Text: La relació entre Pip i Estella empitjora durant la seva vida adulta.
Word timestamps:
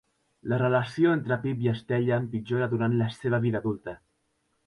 La 0.51 0.57
relació 0.61 1.11
entre 1.17 1.37
Pip 1.43 1.61
i 1.65 1.69
Estella 1.73 2.17
empitjora 2.23 2.71
durant 2.73 2.97
la 3.03 3.11
seva 3.19 3.43
vida 3.47 3.61
adulta. 3.65 3.97